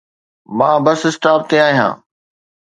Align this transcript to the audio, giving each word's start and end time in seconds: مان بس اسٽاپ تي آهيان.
مان 0.57 0.75
بس 0.85 1.01
اسٽاپ 1.09 1.41
تي 1.49 1.57
آهيان. 1.67 1.91